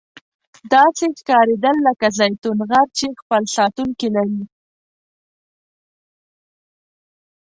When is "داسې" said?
0.73-1.05